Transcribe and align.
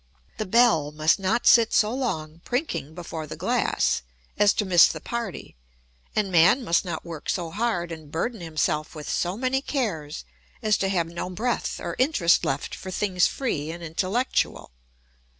The 0.39 0.47
belle 0.47 0.91
must 0.91 1.19
not 1.19 1.45
sit 1.45 1.73
so 1.73 1.93
long 1.93 2.41
prinking 2.43 2.95
before 2.95 3.27
the 3.27 3.35
glass 3.35 4.01
as 4.35 4.51
to 4.53 4.65
miss 4.65 4.87
the 4.87 4.99
party, 4.99 5.55
and 6.15 6.31
man 6.31 6.63
must 6.63 6.83
not 6.83 7.05
work 7.05 7.29
so 7.29 7.51
hard 7.51 7.91
and 7.91 8.11
burden 8.11 8.41
himself 8.41 8.95
with 8.95 9.07
so 9.07 9.37
many 9.37 9.61
cares 9.61 10.25
as 10.63 10.75
to 10.77 10.89
have 10.89 11.05
no 11.05 11.29
breath 11.29 11.79
or 11.79 11.95
interest 11.99 12.43
left 12.43 12.73
for 12.73 12.89
things 12.89 13.27
free 13.27 13.69
and 13.69 13.83
intellectual. 13.83 14.71